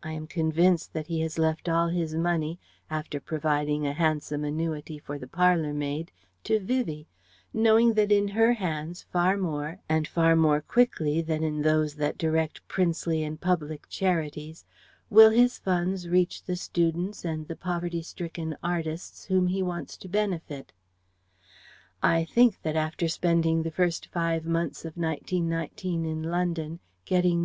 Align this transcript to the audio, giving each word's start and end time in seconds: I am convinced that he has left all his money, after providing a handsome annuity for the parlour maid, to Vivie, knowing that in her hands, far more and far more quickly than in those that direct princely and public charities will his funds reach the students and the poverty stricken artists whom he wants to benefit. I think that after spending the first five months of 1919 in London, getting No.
I 0.00 0.12
am 0.12 0.28
convinced 0.28 0.92
that 0.92 1.08
he 1.08 1.22
has 1.22 1.40
left 1.40 1.68
all 1.68 1.88
his 1.88 2.14
money, 2.14 2.60
after 2.88 3.18
providing 3.18 3.84
a 3.84 3.94
handsome 3.94 4.44
annuity 4.44 4.96
for 4.96 5.18
the 5.18 5.26
parlour 5.26 5.74
maid, 5.74 6.12
to 6.44 6.60
Vivie, 6.60 7.08
knowing 7.52 7.94
that 7.94 8.12
in 8.12 8.28
her 8.28 8.52
hands, 8.52 9.02
far 9.10 9.36
more 9.36 9.80
and 9.88 10.06
far 10.06 10.36
more 10.36 10.60
quickly 10.60 11.20
than 11.20 11.42
in 11.42 11.62
those 11.62 11.96
that 11.96 12.16
direct 12.16 12.68
princely 12.68 13.24
and 13.24 13.40
public 13.40 13.88
charities 13.88 14.64
will 15.10 15.30
his 15.30 15.58
funds 15.58 16.08
reach 16.08 16.44
the 16.44 16.54
students 16.54 17.24
and 17.24 17.48
the 17.48 17.56
poverty 17.56 18.02
stricken 18.02 18.56
artists 18.62 19.24
whom 19.24 19.48
he 19.48 19.64
wants 19.64 19.96
to 19.96 20.06
benefit. 20.08 20.72
I 22.04 22.24
think 22.24 22.62
that 22.62 22.76
after 22.76 23.08
spending 23.08 23.64
the 23.64 23.72
first 23.72 24.06
five 24.12 24.44
months 24.44 24.84
of 24.84 24.96
1919 24.96 26.04
in 26.06 26.22
London, 26.22 26.78
getting 27.04 27.42
No. - -